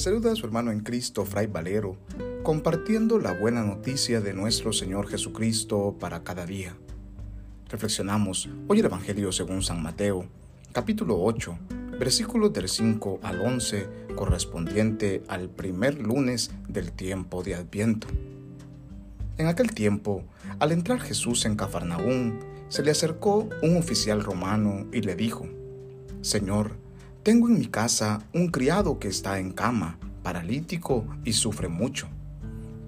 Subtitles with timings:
[0.00, 1.94] saluda a su hermano en Cristo, Fray Valero,
[2.42, 6.74] compartiendo la buena noticia de nuestro Señor Jesucristo para cada día.
[7.68, 10.24] Reflexionamos hoy el Evangelio según San Mateo,
[10.72, 11.58] capítulo 8,
[11.98, 18.06] versículos del 5 al 11, correspondiente al primer lunes del tiempo de Adviento.
[19.36, 20.24] En aquel tiempo,
[20.60, 22.38] al entrar Jesús en Cafarnaúm,
[22.70, 25.46] se le acercó un oficial romano y le dijo,
[26.22, 26.72] Señor,
[27.22, 32.08] tengo en mi casa un criado que está en cama, paralítico y sufre mucho.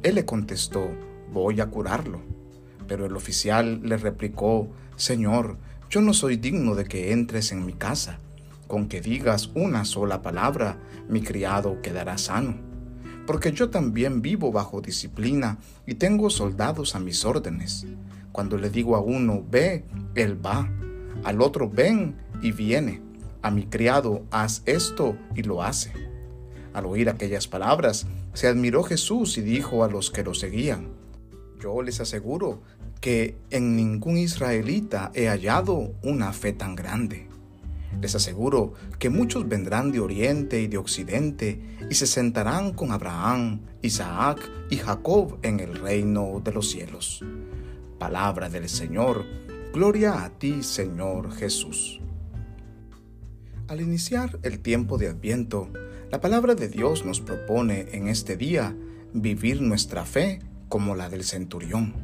[0.03, 0.89] Él le contestó,
[1.31, 2.23] voy a curarlo.
[2.89, 5.59] Pero el oficial le replicó, Señor,
[5.91, 8.21] yo no soy digno de que entres en mi casa.
[8.69, 10.79] Con que digas una sola palabra,
[11.11, 12.55] mi criado quedará sano.
[13.27, 17.87] Porque yo también vivo bajo disciplina y tengo soldados a mis órdenes.
[18.33, 20.71] Cuando le digo a uno, ve, él va.
[21.23, 23.12] Al otro, ven, y viene
[23.43, 25.93] a mi criado, haz esto, y lo hace.
[26.73, 30.89] Al oír aquellas palabras, se admiró Jesús y dijo a los que lo seguían,
[31.61, 32.63] yo les aseguro
[33.01, 37.29] que en ningún israelita he hallado una fe tan grande.
[38.01, 43.61] Les aseguro que muchos vendrán de oriente y de occidente y se sentarán con Abraham,
[43.83, 44.39] Isaac
[44.71, 47.23] y Jacob en el reino de los cielos.
[47.99, 49.25] Palabra del Señor,
[49.73, 52.01] gloria a ti Señor Jesús.
[53.69, 55.69] Al iniciar el tiempo de Adviento,
[56.11, 58.77] la palabra de Dios nos propone en este día
[59.15, 61.95] vivir nuestra fe como la del centurión.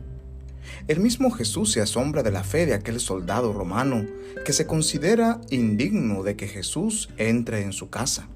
[0.87, 4.07] El mismo Jesús se asombra de la fe de aquel soldado romano
[4.45, 8.29] que se considera indigno de que Jesús entre en su casa,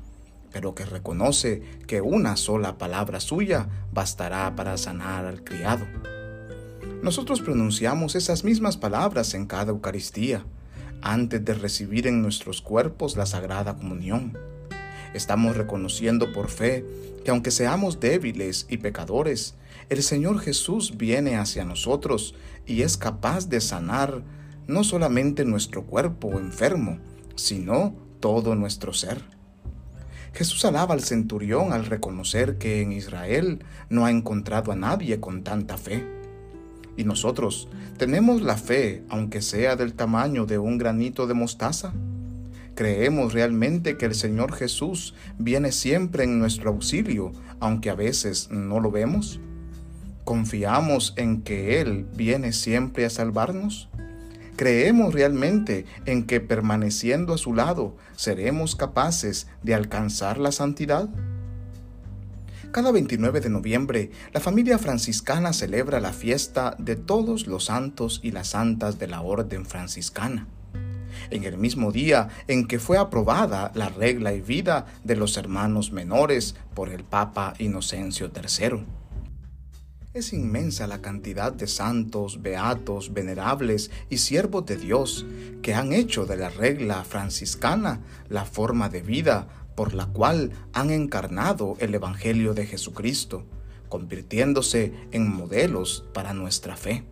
[0.53, 5.87] pero que reconoce que una sola palabra suya bastará para sanar al criado.
[7.03, 10.45] Nosotros pronunciamos esas mismas palabras en cada Eucaristía,
[11.03, 14.39] antes de recibir en nuestros cuerpos la Sagrada Comunión.
[15.14, 16.84] Estamos reconociendo por fe
[17.25, 19.54] que aunque seamos débiles y pecadores,
[19.91, 22.34] el Señor Jesús viene hacia nosotros
[22.66, 24.22] y es capaz de sanar
[24.66, 26.99] no solamente nuestro cuerpo enfermo,
[27.34, 29.22] sino todo nuestro ser.
[30.32, 35.44] Jesús alaba al centurión al reconocer que en Israel no ha encontrado a nadie con
[35.44, 36.22] tanta fe.
[36.97, 41.92] ¿Y nosotros tenemos la fe, aunque sea del tamaño de un granito de mostaza?
[42.75, 48.81] ¿Creemos realmente que el Señor Jesús viene siempre en nuestro auxilio, aunque a veces no
[48.81, 49.41] lo vemos?
[50.25, 53.88] ¿Confiamos en que Él viene siempre a salvarnos?
[54.56, 61.08] ¿Creemos realmente en que permaneciendo a su lado seremos capaces de alcanzar la santidad?
[62.72, 68.31] Cada 29 de noviembre, la familia franciscana celebra la fiesta de todos los santos y
[68.31, 70.49] las santas de la Orden franciscana.
[71.28, 75.93] En el mismo día en que fue aprobada la regla y vida de los hermanos
[75.93, 78.87] menores por el Papa Inocencio III.
[80.15, 85.27] Es inmensa la cantidad de santos, beatos, venerables y siervos de Dios
[85.61, 88.00] que han hecho de la regla franciscana
[88.31, 93.44] la forma de vida por la cual han encarnado el Evangelio de Jesucristo,
[93.88, 97.05] convirtiéndose en modelos para nuestra fe.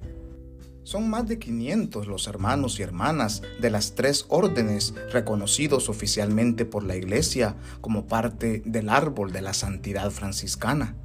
[0.83, 6.83] Son más de 500 los hermanos y hermanas de las tres órdenes reconocidos oficialmente por
[6.83, 10.97] la Iglesia como parte del árbol de la santidad franciscana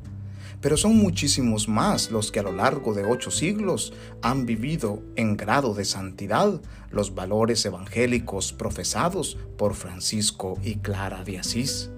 [0.62, 5.38] pero son muchísimos más los que a lo largo de ocho siglos han vivido en
[5.38, 6.62] grado de santidad
[6.92, 11.90] los valores evangélicos profesados por Francisco y Clara de Asís.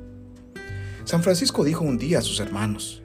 [1.06, 3.01] San Francisco dijo un día a sus hermanos,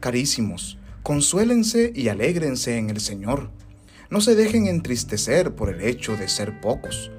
[0.00, 3.50] Carísimos, consuélense y alégrense en el Señor.
[4.10, 7.10] No se dejen entristecer por el hecho de ser pocos.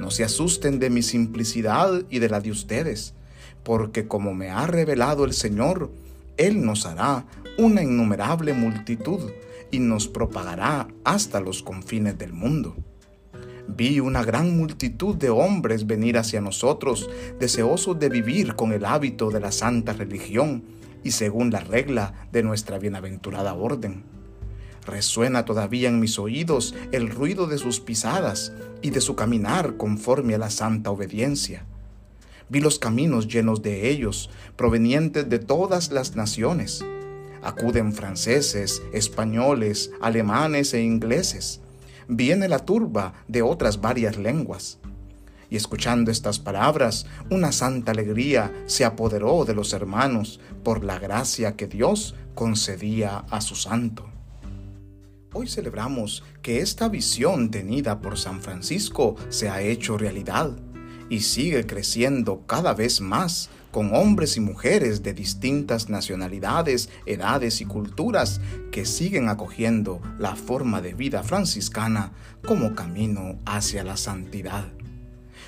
[0.00, 3.14] No se asusten de mi simplicidad y de la de ustedes,
[3.62, 5.90] porque como me ha revelado el Señor,
[6.36, 7.26] él nos hará
[7.58, 9.30] una innumerable multitud
[9.70, 12.76] y nos propagará hasta los confines del mundo.
[13.68, 17.08] Vi una gran multitud de hombres venir hacia nosotros,
[17.38, 20.64] deseosos de vivir con el hábito de la santa religión
[21.04, 24.04] y según la regla de nuestra bienaventurada orden.
[24.84, 28.52] Resuena todavía en mis oídos el ruido de sus pisadas
[28.82, 31.66] y de su caminar conforme a la santa obediencia.
[32.48, 36.84] Vi los caminos llenos de ellos, provenientes de todas las naciones.
[37.42, 41.60] Acuden franceses, españoles, alemanes e ingleses.
[42.08, 44.78] Viene la turba de otras varias lenguas.
[45.50, 51.56] Y escuchando estas palabras, una santa alegría se apoderó de los hermanos por la gracia
[51.56, 54.08] que Dios concedía a su santo.
[55.34, 60.56] Hoy celebramos que esta visión tenida por San Francisco se ha hecho realidad
[61.12, 67.66] y sigue creciendo cada vez más con hombres y mujeres de distintas nacionalidades, edades y
[67.66, 72.12] culturas que siguen acogiendo la forma de vida franciscana
[72.46, 74.72] como camino hacia la santidad.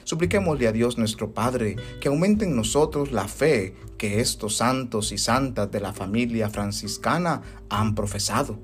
[0.05, 5.19] Supliquémosle a Dios nuestro Padre que aumente en nosotros la fe que estos santos y
[5.19, 7.41] santas de la familia franciscana
[7.71, 8.61] han profesado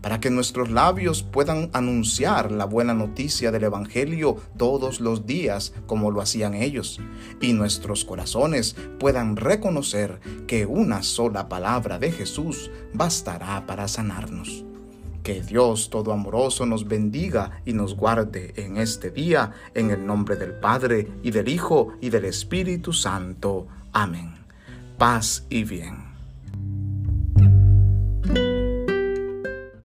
[0.00, 6.10] para que nuestros labios puedan anunciar la buena noticia del Evangelio todos los días como
[6.10, 7.00] lo hacían ellos,
[7.40, 14.64] y nuestros corazones puedan reconocer que una sola palabra de Jesús bastará para sanarnos.
[15.22, 20.36] Que Dios Todo Amoroso nos bendiga y nos guarde en este día, en el nombre
[20.36, 23.66] del Padre, y del Hijo, y del Espíritu Santo.
[23.92, 24.36] Amén.
[24.98, 26.05] Paz y bien.